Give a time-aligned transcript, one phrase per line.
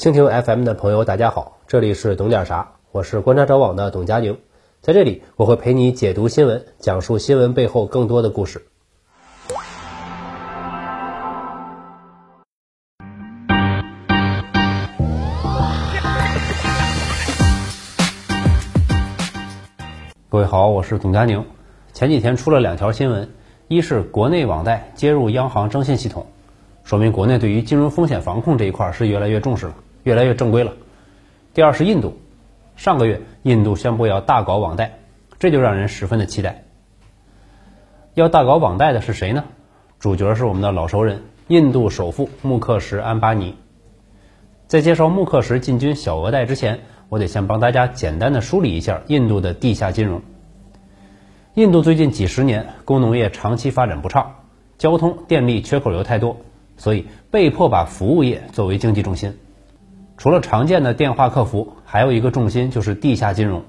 [0.00, 4.38] 蜻蜓 FM 的朋友，大家好，这里是懂点啥，我是观察者网的董佳宁，
[4.80, 8.66] 在这里我会陪你解读新闻，讲述新闻背后更多的故事。
[20.30, 21.44] 各位好，我是董佳宁。
[21.92, 23.28] 前几天出了两条新闻，
[23.68, 26.26] 一是国内网贷接入央行征信系统，
[26.84, 29.74] 说明国内对于金融风险防控这一块是越来越重视了，
[30.10, 30.72] 越来越正规了。
[31.54, 32.18] 第二是印度，
[32.74, 34.98] 上个月印度宣布要大搞网贷，
[35.38, 36.64] 这就让人十分的期待。
[38.14, 39.44] 要大搞网贷的是谁呢？
[40.00, 43.54] 主角是我们的老熟人，印度首富穆克什安巴尼。
[44.66, 50.22] 在介绍穆克什进军小额贷之前，我得先帮大家简单的梳理一下印度的地下金融。
[51.54, 54.34] 印度最近几十年工农业长期发展不畅，
[54.76, 56.36] 交通电力缺口又太多，
[56.76, 59.38] 所以被迫把服务业作为经济重心。
[60.20, 63.64] 除了常见的电话客服，还有一个重心就是地下金融。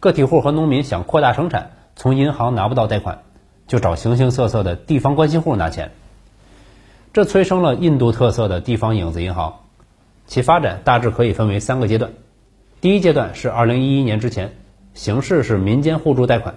[0.00, 3.20] 个体户和农民想扩大生产，从银行拿不到贷款，
[3.68, 5.92] 就找形形色色的地方关系户拿钱。
[7.12, 9.60] 这催生了印度特色的地方影子银行，
[10.26, 12.10] 其发展大致可以分为三个阶段。
[12.80, 14.56] 第一阶段是二零一一年之前，
[14.94, 16.56] 形式是民间互助贷款。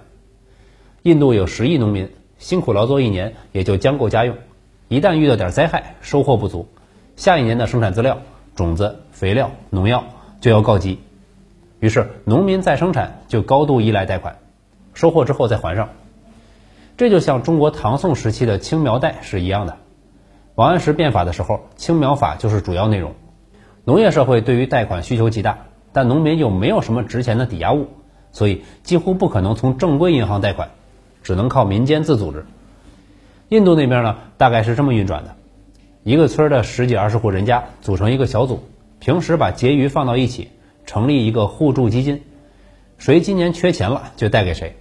[1.02, 4.36] 印度有十亿农民，辛苦劳作一年也就将够家用，
[4.88, 6.66] 一旦遇到点灾害，收获不足，
[7.14, 8.20] 下一年的生产资料、
[8.54, 10.04] 种子、肥料、农药
[10.40, 11.00] 就要告急，
[11.80, 14.38] 于是农民再生产就高度依赖贷款，
[14.94, 15.88] 收获之后再还上。
[16.96, 19.78] 这就像中国唐宋时期的青苗贷是一样的。
[20.54, 23.14] 王安石变法的时候，青苗法就是主要内容。
[23.84, 25.58] 农业社会对于贷款需求极大。
[25.94, 27.88] 但农民又没有什么值钱的抵押物，
[28.32, 30.70] 所以几乎不可能从正规银行贷款，
[31.22, 32.46] 只能靠民间自组织。
[33.50, 35.36] 印度那边呢，大概是这么运转的：
[36.04, 38.64] 一个村的十几二十户人家组成一个小组，
[38.98, 40.48] 平时把结余放到一起，
[40.84, 42.22] 成立一个互助基金，
[42.98, 44.74] 谁今年缺钱了就贷给谁，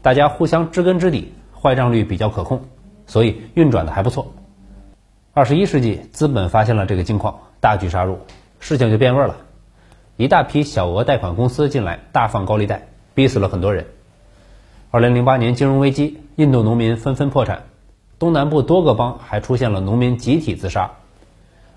[0.00, 2.62] 大家互相知根知底，坏账率比较可控，
[3.06, 4.32] 所以运转的还不错。
[5.32, 8.20] 二十一世纪，资本发现了这个金矿，大举杀入，
[8.60, 9.36] 事情就变味了。
[10.16, 13.86] 一大批小额贷款公司进来，大放高利贷，逼死了很多人。
[14.92, 17.64] 二零零八年金融危机，印度农民纷纷破产，
[18.18, 20.92] 东南部多个邦还出现了农民集体自杀。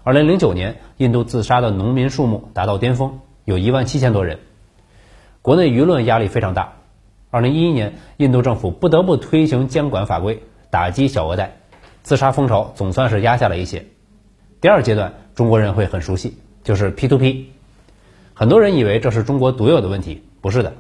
[0.04, 4.40] 二零零九年，印度自杀的农民数目达到巅峰，有一万七千多人。
[5.42, 6.74] 国内舆论压力非常大。
[7.30, 11.58] 二零一一年，印度政府不得不推行监管法规，打击小额贷，
[12.04, 13.86] 自杀风潮总算是压下了一些。
[14.62, 17.52] 第二阶段，中国人会很熟悉，就是 P to P。
[18.34, 20.74] 很多人以为这是中国独有的问题，不是的。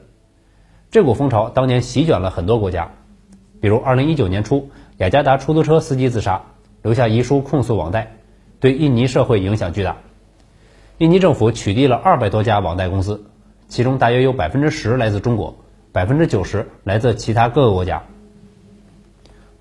[0.89, 2.91] 这股风潮当年席卷了很多国家，
[3.59, 6.43] 比如2019年初，雅加达出租车司机自杀，
[6.81, 8.17] 留下遗书控诉网贷，
[8.59, 9.97] 对印尼社会影响巨大。
[10.97, 13.25] 印尼政府取缔了二百多家网贷公司，
[13.67, 15.55] 其中大约有百分之十来自中国，
[15.91, 18.03] 百分之九十来自其他各个国家。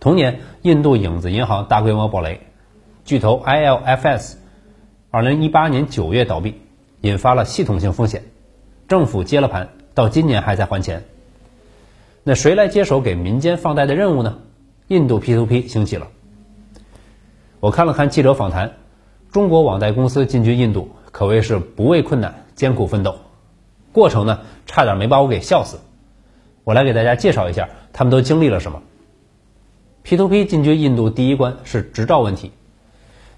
[0.00, 2.40] 同年，印度影子银行大规模暴雷，
[3.04, 4.36] 巨头 ILFS，
[5.10, 6.62] 二零一八年九月倒闭。
[7.02, 8.24] 引发了系统性风险，
[8.88, 11.04] 政府接了盘，到今年还在还钱。
[12.24, 14.38] 那谁来接手给民间放贷的任务呢？
[14.88, 16.06] 印度 P2P 兴起了。
[17.58, 18.76] 我看了看记者访谈，
[19.32, 23.16] 中国网贷公司进军印度可谓是不畏困难，艰苦奋斗，
[23.90, 25.78] 过程呢差点没把我给笑死。
[26.62, 28.82] 我来给大家介绍一下他们都经历了什么。
[30.04, 32.52] P2P 进军印度第一关是执照问题。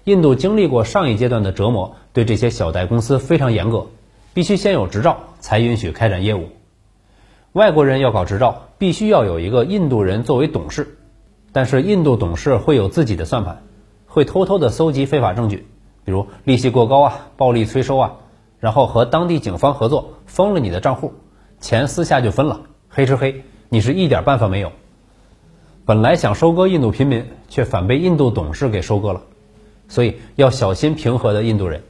[0.03, 3.87] 印度经历过上一阶段的折磨，对这些小贷公司非常严格，
[4.35, 6.49] 必须先有执照才允许开展业务。
[7.53, 10.98] 外国人要搞执照，必须要有一个印度人作为董事，
[11.51, 13.63] 但是印度董事会有自己的算盘，
[14.05, 15.67] 会偷偷的搜集非法证据，
[16.05, 18.15] 比如利息过高啊、暴力催收啊，
[18.59, 21.13] 然后和当地警方合作封了你的账户，
[21.59, 24.71] 钱私下就分了，黑吃黑，你是一点办法没有。
[25.85, 29.21] 本来想收割印度平民，却反被印度董事给收割了。
[29.87, 31.81] 所以要小心平和的印度人，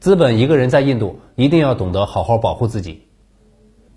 [0.00, 3.04] 资本一个人在印度一定要懂得好好保护自己。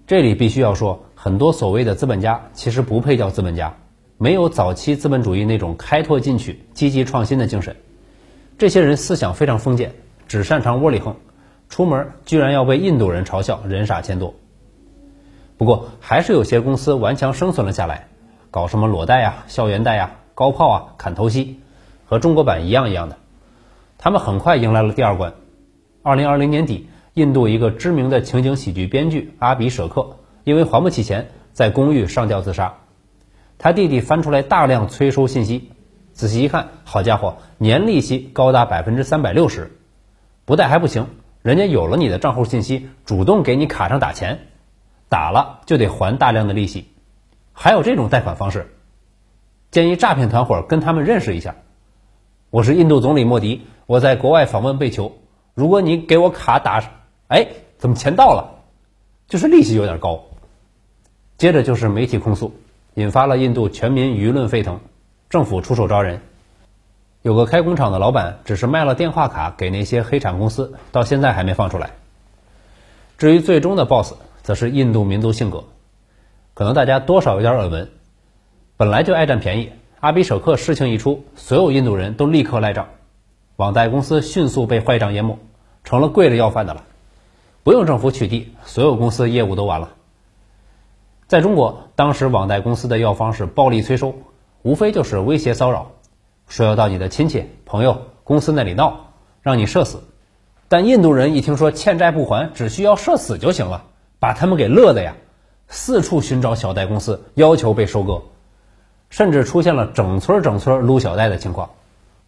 [0.07, 3.75] 这里必须要说，很多所谓的资本家其实不配叫资本家，
[4.17, 7.75] 没有早期资本主义那种开拓进取、积极创新的精神。
[8.57, 9.94] 这些人思想非常封建，
[10.25, 11.17] 只擅长窝里横，
[11.67, 14.33] 出门居然要被印度人嘲笑人傻钱多。
[15.57, 18.07] 不过还是有些公司顽强生存了下来，
[18.51, 21.59] 搞什么裸贷呀、校园贷呀、高炮啊、砍头息，
[22.06, 23.17] 和中国版一样一样的。
[23.97, 25.33] 他们很快迎来了第二关。
[26.03, 32.75] 二零二零年底，印度一个知名的情景喜剧编剧阿比舍克因为还不起钱，在公寓上吊自杀。
[33.57, 35.72] 他弟弟翻出来大量催收信息，
[36.13, 39.78] 仔细一看，好家伙，年利息高达百分之三百六十，
[40.46, 41.07] 不贷还不行，
[41.42, 44.48] 人家有了你的账户信息，主动给你卡上打钱，
[45.10, 46.90] 打了就得还大量的利息。
[47.54, 48.75] 还有这种贷款方式，
[49.72, 51.56] 建议诈骗团伙跟他们认识一下。
[52.50, 55.18] 我是印度总理莫迪，我在国外访问被囚。
[55.54, 56.84] 如果你给我卡打，
[57.28, 57.48] 哎，
[57.78, 58.63] 怎么钱到了？
[59.28, 60.25] 就是利息有点高。
[61.38, 62.54] 接着就是媒体控诉，
[62.95, 64.80] 引发了印度全民舆论沸腾，
[65.30, 66.21] 政府出手招人。
[67.24, 71.92] 有个开工厂的老板只是卖了电话卡给那些黑产公司，到现在还没放出来。
[73.18, 74.13] 至于最终的 BOSS，
[74.44, 75.65] 则是印度民族性格。
[76.53, 77.89] 可能大家多少有点耳闻，
[78.77, 79.71] 本来就爱占便宜。
[80.00, 82.88] 阿比舍克事情一出，所有印度人都立刻赖账，
[83.57, 85.38] 网贷公司迅速被坏账淹没，
[85.83, 86.83] 成了跪着要饭的了。
[87.63, 89.94] 不用政府取缔，所有公司业务都完了。
[91.27, 94.13] 在中国，当时网贷公司的药方是暴力催收，
[94.62, 95.92] 无非就是威胁骚扰，
[96.48, 99.07] 说要到你的亲戚、朋友、公司那里闹，
[99.42, 100.04] 让你社死。
[100.68, 103.86] 但印度人一听说欠债不还，只需要社死就行了，
[104.19, 105.16] 把他们给乐的呀。
[105.68, 108.22] 四处寻找小贷公司，要求被收割，
[109.10, 111.72] 甚至出现了整村整村撸小贷的情况，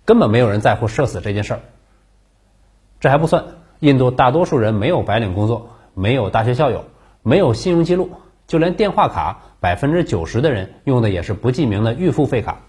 [0.06, 1.60] 根本没有人在乎社死这件事儿。
[3.00, 3.46] 这还不算，
[3.80, 6.86] 印度大多数人没有白领工作，没有大学校友，
[7.22, 8.10] 没有信用记录，
[8.48, 12.60] 就连电话卡，百分之九十的人用的也是不记名的预付费卡。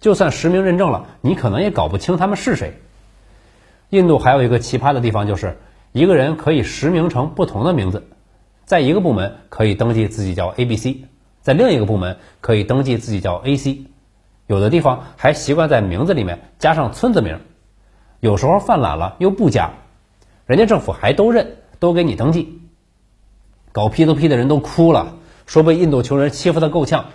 [0.00, 2.74] 就算实名认证了，你可能也搞不清他们是谁。
[3.88, 5.56] 印度还有一个奇葩的地方，就是
[5.92, 8.06] 一个人可以实名成不同的名字。
[8.66, 11.04] 在一个部门可以登记自己叫 A B C，
[11.40, 13.86] 在另一个部门可以登记自己叫 A C，
[14.46, 17.40] 有的地方还习惯在名字里面加上村子名，
[18.20, 19.70] 有时候犯懒了又不加，
[20.44, 22.60] 人家政府还都认，都给你登记。
[23.74, 25.16] 搞 P to P 的人都哭了，
[25.46, 27.06] 说被印度穷人欺负的够呛。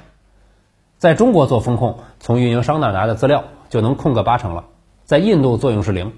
[0.98, 4.66] 在中国做风控，从运营商那拿的资料就能控个八成了，
[5.06, 6.12] 在印度作用是零，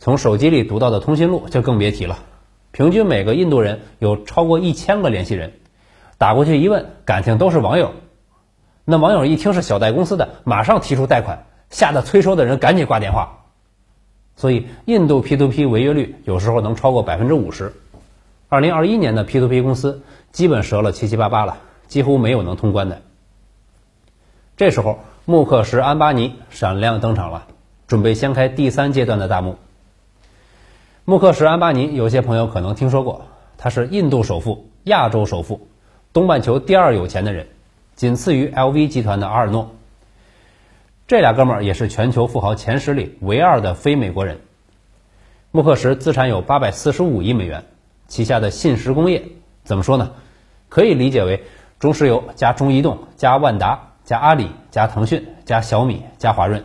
[0.00, 2.18] 从手机里读到的通讯录就更别提了。
[2.72, 5.52] 平均每个印度人有超过一千个联系人，
[6.18, 7.92] 打过去一问，感情都是网友。
[8.84, 13.44] 那网友一听是小贷公司的，马上提出贷款，吓得催收的人赶紧挂电话。
[14.34, 17.72] 所以，印度 P2P 违约率有时候能超过百分之五十。
[18.56, 20.00] 二零二一年的 P2P 公司
[20.32, 21.58] 基本折了七七八八了，
[21.88, 23.02] 几乎没有能通关的。
[24.56, 27.48] 这时候，穆克什安巴尼闪亮登场了，
[27.86, 29.56] 准备掀开第三阶段的大幕。
[31.04, 33.26] 穆克什安巴尼，有些朋友可能听说过，
[33.58, 35.68] 他是印度首富、亚洲首富、
[36.14, 37.48] 东半球第二有钱的人，
[37.94, 39.72] 仅次于 LV 集团的阿尔诺。
[41.06, 44.40] 这俩哥们儿也是全球富豪前十里唯二的非美国人。
[45.50, 47.66] 穆克什资产有八百四十五亿美元，
[48.08, 49.24] 旗下的信实工业
[49.64, 50.12] 怎么说呢？
[50.68, 51.44] 可以理解为
[51.78, 56.64] 中石油加中移动加万达加阿里加腾讯加小米加华润。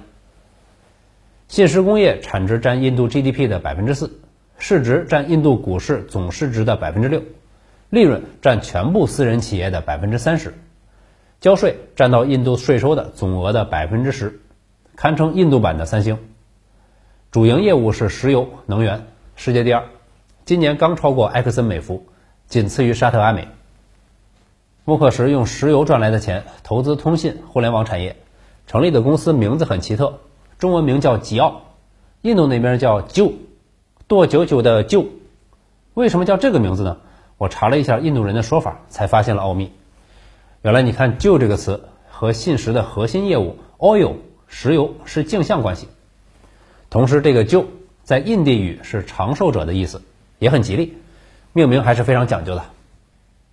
[1.48, 4.20] 信实工业产值占印度 GDP 的百分之四。
[4.64, 7.24] 市值占印度股市总市值的百分之六，
[7.90, 10.54] 利润占全部私人企业的百分之三十，
[11.40, 14.40] 交税占到印度税收的总额的百分之十，
[14.96, 16.20] 堪称印度版的三星。
[17.32, 19.84] 主营业务是石油能源，世界第二，
[20.44, 22.04] 今年刚超过埃克森美孚，
[22.48, 23.48] 仅次于沙特阿美。
[24.86, 28.16] 穆克什用石油赚来的钱投资通信互联网产业，
[28.66, 30.20] 成立的公司名字很奇特，
[30.58, 31.62] 中文名叫吉奥，
[32.22, 33.34] 印度那边叫就。
[34.08, 35.06] 剁九九的旧，
[35.94, 36.98] 为什么叫这个名字呢？
[37.38, 39.72] 我查了一下印度人的说法，才发现了奥秘。
[40.64, 44.16] 原来你看“旧”这个词和信实的核心业务 oil
[44.48, 45.88] 石油是镜像关系。
[46.90, 47.66] 同时，这个“旧”
[48.04, 50.02] 在印地语是长寿者的意思，
[50.42, 50.98] 也很吉利。
[51.54, 52.64] 命名还是非常讲究的。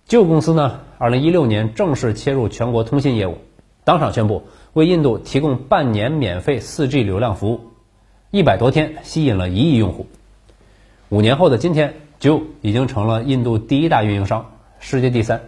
[0.07, 3.37] 旧公司呢，二零一六年正式切入全国通信业务，
[3.83, 7.61] 当场宣布为印度提供半年免费四 G 流量服务，
[8.31, 10.07] 一百多天吸引了一亿用户。
[11.09, 15.41] 五年后的今天，就已经成了印度第一大运营商，世界第三。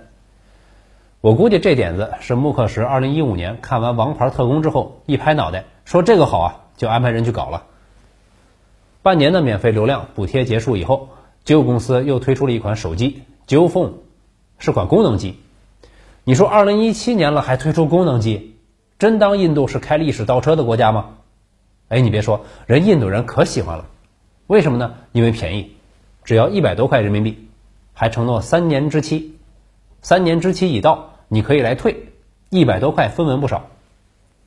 [1.22, 7.64] 我估计这点子是穆克什2015年看完《王牌特工》之后一拍脑袋说这个好啊，就安排人去搞了。
[9.02, 11.10] 半年的免费流量补贴结束以后，
[11.44, 13.94] 就公司又推出了一款手机 j Phone，
[14.60, 15.40] 是款功能机。
[16.24, 18.56] 你说2017年了还推出功能机，
[19.00, 21.10] 真当印度是开历史倒车的国家吗？
[21.90, 23.88] 哎，你别说，人印度人可喜欢了。
[24.48, 24.94] 为什么呢？
[25.12, 25.76] 因为便宜，
[26.24, 27.50] 只要一百多块人民币，
[27.94, 29.36] 还承诺三年之期，
[30.02, 32.06] 三年之期已到，你可以来退，
[32.50, 33.68] 一百多块分文不少，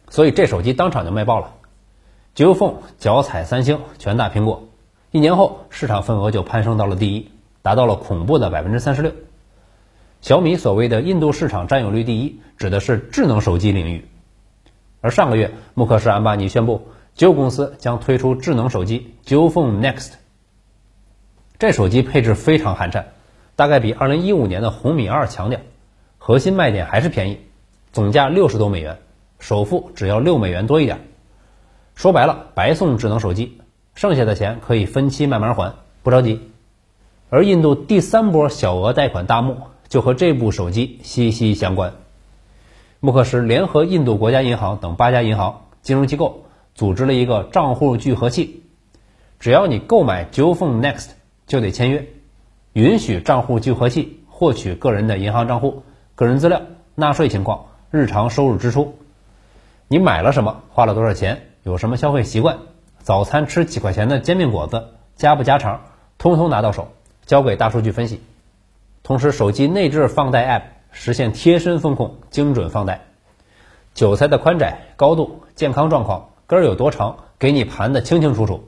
[0.08, 1.54] 所以这手机当场就卖爆了。
[2.34, 4.68] 九凤脚踩三星，拳打苹果，
[5.14, 7.30] 一年后市场份额就攀升到了第一，
[7.62, 9.12] 达到了恐怖的百分之三十六。
[10.21, 14.09] 小米所谓的印度市场占有率第一，指的是智能手机领域，
[15.00, 16.88] 而上个月穆克什安巴尼宣布。
[17.14, 20.14] 旧公司将推出智能手机 j o Phone Next，
[21.61, 23.04] 这手机配置非常寒碜，
[23.54, 25.64] 大概比二零一五年的红米二强点，
[26.18, 27.38] 核心卖点还是便宜，
[27.92, 28.99] 总价六十多美元，
[29.38, 31.06] 首付只要六美元多一点。
[31.94, 33.61] 说白了，白送智能手机，
[33.94, 36.50] 剩下的钱可以分期慢慢还，不着急。
[37.30, 39.56] 而印度第三波小额贷款大幕
[39.88, 41.94] 就和这部手机息息相关。
[43.00, 48.62] 穆克什联合印度国家银行等八家银行金融机构，组织了一个账户聚合器。
[49.38, 51.10] 只要你购买 Jio Phone Next，
[51.46, 52.06] 就得签约，
[52.72, 55.82] 允许账户聚合器获取个人的银行账户、
[56.14, 56.62] 个人资料、
[56.94, 58.96] 纳税情况、日常收入支出。
[59.86, 62.58] 你买了什么，花了多少钱，有什么消费习惯，
[63.04, 65.82] 早餐吃几块钱的煎饼果子，加不加肠，
[66.16, 66.88] 通通拿到手，
[67.26, 68.23] 交给大数据分析。
[69.02, 73.02] 同时，手机内置放贷 App 实现贴身风控，精准放贷。
[73.92, 78.64] 韭菜的宽窄、高度、健康状况、根儿有多长，给你盘的清清楚楚。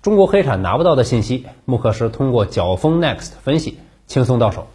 [0.00, 4.68] 中国黑产拿不到的信息，穆克什通过角风 Next 分析，轻松到手。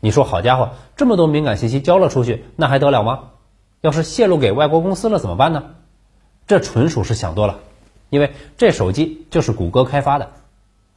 [0.00, 3.30] 你说好家伙，这么多敏感信息交了出去，那还得了吗？
[3.80, 5.64] 要是泄露给外国公司了怎么办呢？
[6.46, 7.60] 这纯属是想多了，
[8.08, 10.30] 因为这手机就是谷歌开发的，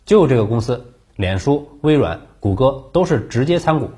[0.05, 3.91] 就这个公司，脸书、微软、谷歌都是直接参股，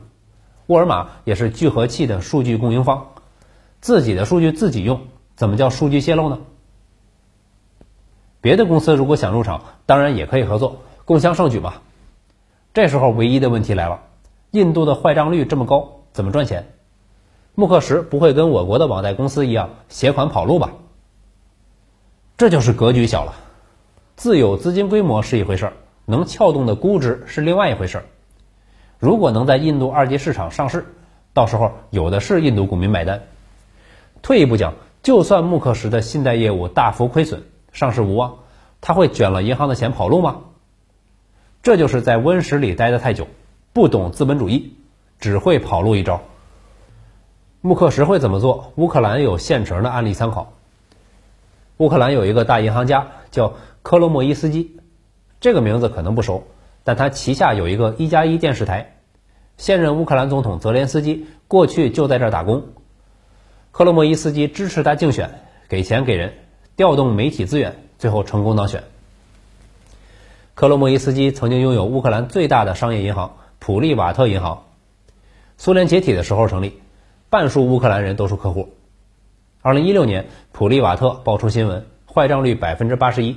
[0.68, 3.08] 沃尔玛也是聚合器的数据供应方，
[3.80, 5.02] 自己的数据自己用，
[5.36, 6.40] 怎么叫数据泄露呢？
[8.42, 11.76] 别的公司如果想入场，当然也可以合作，共襄盛举嘛。
[12.74, 14.02] 这时候唯一的问题来了，
[14.52, 16.74] 印度的坏账率这么高，怎么赚钱？
[17.56, 20.74] 穆克什不会跟我国的网贷公司一样携款跑路吧？
[22.38, 23.34] 这就是格局小了。
[24.18, 25.74] 自有资金规模是一回事儿，
[26.04, 28.06] 能撬动的估值是另外一回事儿。
[29.00, 30.86] 如果能在印度二级市场上市，
[31.34, 33.24] 到时候有的是印度股民买单。
[34.22, 38.40] 退一步讲，就算穆克什的信贷业务大幅亏损，上市无望，
[38.82, 40.42] 他会卷了银行的钱跑路吗？
[41.64, 43.28] 这就是在温室里待得太久，
[43.72, 44.76] 不懂资本主义，
[45.20, 46.22] 只会跑路一招。
[47.62, 48.74] 穆克什会怎么做？
[48.76, 50.52] 乌克兰有现成的案例参考。
[51.78, 54.78] 乌克兰有一个大银行家叫科罗莫伊斯基，
[55.40, 56.48] 这个名字可能不熟，
[56.84, 58.98] 但他旗下有一个一加一电视台，
[59.58, 62.64] 现任乌克兰总统泽连斯基过去就在这儿打工。
[63.72, 66.34] 科罗莫伊斯基支持他竞选，给钱给人。
[66.78, 68.84] 调动媒体资源，最后成功当选。
[70.56, 74.64] 克罗莫伊斯基曾经拥有乌克兰最大的商业银行普利瓦特银行，
[75.58, 76.82] 苏联解体的时候成立，
[77.30, 78.75] 半数乌克兰人都是客户。
[79.66, 83.36] 二零一六年，普利瓦特爆出新闻，坏账率百分之八十一，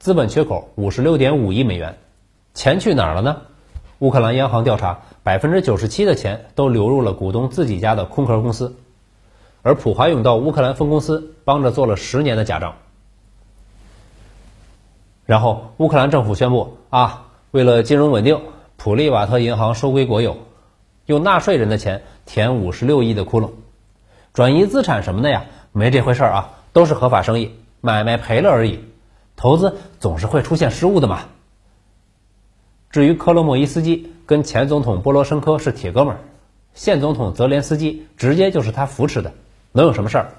[0.00, 1.98] 资本缺口五十六点五亿美元，
[2.52, 3.42] 钱去哪儿了呢？
[4.00, 8.74] 乌克兰央行调查，百分之九十七的钱都流入了股东自己家的空壳公司。
[9.62, 12.74] 而普华永道乌克兰分公司帮着做了十年的假账，
[15.26, 18.40] 然后乌克兰政府宣布啊，为了金融稳定，
[18.76, 20.38] 普利瓦特银行收归国有，
[21.06, 23.50] 用纳税人的钱填五十六亿的窟窿，
[24.32, 25.44] 转移资产什么的呀，
[25.78, 28.80] 没这回事儿啊，都是合法生意，买卖赔了而已，
[29.36, 31.20] 投资总是会出现失误的嘛。
[32.90, 36.18] 至于科洛莫伊斯基跟前总统波罗申科是铁哥们儿，
[36.74, 39.32] 现总统泽连斯基直接就是他扶持的。
[39.70, 40.32] 能有什么事儿？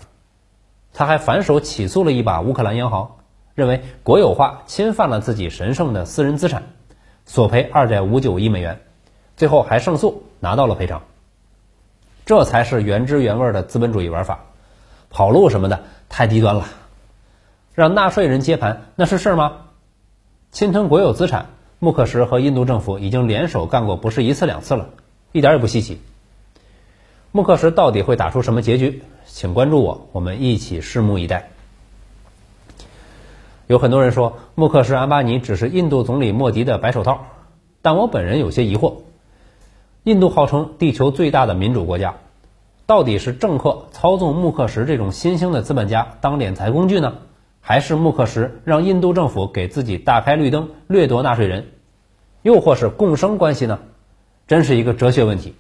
[0.94, 3.16] 他还反手起诉了一把乌克兰央行，
[3.56, 6.64] 认为国有化侵犯了自己神圣的私人资产，
[7.26, 8.82] 索赔二点五九亿美元，
[9.38, 11.04] 最后还胜诉拿到了赔偿。
[12.26, 14.46] 这才是原汁原味的资本主义玩法，
[15.10, 16.66] 跑路什么的太低端了，
[17.74, 19.54] 让纳税人接盘那是事儿吗？
[20.52, 21.48] 侵吞国有资产，
[21.80, 24.90] 穆克什和印度政府已经联手干过不是一次两次了，
[25.32, 26.02] 一点也不稀奇。
[27.32, 29.04] 穆克什到底会打出什么结局？
[29.28, 31.50] 请关注我，我们一起拭目以待。
[33.68, 37.28] 有很多人说穆克什安巴尼只是印度总理莫迪的白手套，
[37.84, 38.96] 但我本人有些疑惑：
[40.04, 42.16] 印度号称地球最大的民主国家，
[42.90, 47.18] 到底是政客操纵穆克什这种新兴的资本家当敛财工具呢，
[47.62, 51.68] 还是穆克什让印度政府给自己大开绿灯掠夺纳税人，
[52.42, 53.78] 又或是共生关系呢？
[54.48, 55.54] 真是一个哲学问题。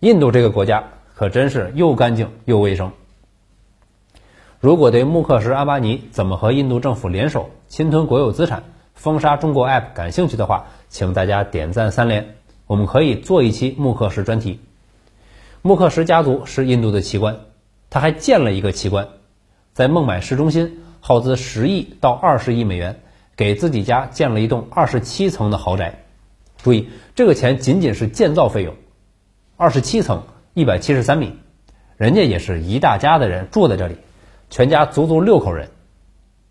[0.00, 0.82] 印度这个国家
[1.14, 2.90] 可真是又干净又卫生。
[4.58, 12.34] 如果对穆克什阿巴尼怎么和印度政府联手侵吞国有资产、封杀中国 App 感兴趣的话，请大家点赞三连，
[12.66, 14.58] 我们可以做一期穆克什专题。
[15.68, 17.40] 穆克什家族是印度的奇观，
[17.90, 19.06] 他还建了一个奇观，
[19.74, 23.00] 在孟买市中心耗资十亿到二十亿美元，
[23.36, 26.06] 给自己家建了一栋二十七层的豪宅。
[26.62, 28.74] 注意，这个钱仅仅是建造费用。
[29.58, 30.22] 二十七层，
[30.54, 31.34] 一百七十三米，
[31.98, 33.96] 人家也是一大家的人住在这里，
[34.48, 35.68] 全家足足六口人，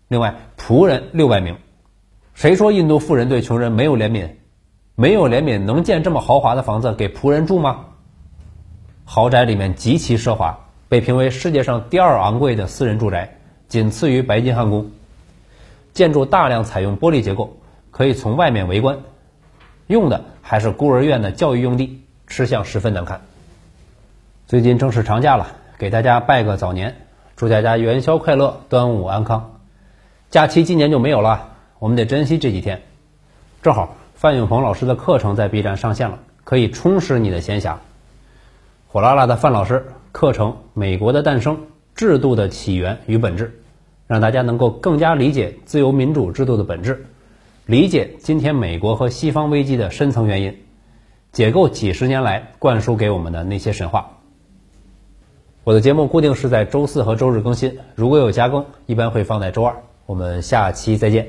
[0.06, 1.56] 另外仆人六百名，
[2.34, 4.28] 谁说印度富人对穷人没有怜悯？
[4.94, 7.86] 没有怜悯，能建这么豪华的房子给仆人住吗？
[9.10, 14.90] 豪宅里面极其奢华，被评为世界上第二昂贵的私人住宅，仅次于白金汉宫。
[15.94, 17.56] 建筑大量采用玻璃结构，
[17.90, 18.98] 可以从外面围观。
[19.86, 23.22] 用的还是孤儿院的教育用地，吃相十分难看。
[24.46, 25.46] 最近正式长假了，
[25.78, 26.94] 给大家拜个早年，
[27.34, 29.58] 祝大家元宵快乐，端午安康。
[30.28, 31.48] 假期今年就没有了，
[31.78, 32.82] 我们得珍惜这几天。
[33.62, 37.76] 正好范永鹏老师的课程在 B 站上线了，可以充实你的闲暇。
[38.90, 41.58] 火辣辣的范老师课程《美国的诞生：
[41.94, 43.44] 制度的起源与本质》，
[44.06, 47.04] 让大家能够更加理解自由民主制度的本质，
[47.66, 50.56] 理解今天美国和西方危机的深层原因，
[51.32, 54.12] 解构几十年来灌输给我们的那些神话。
[55.64, 59.82] 我的节目固定是在周四和周日更新，如果有加更，一般会放在周二。
[60.06, 61.28] 我们下期再见。